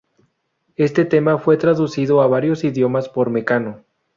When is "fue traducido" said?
1.37-2.23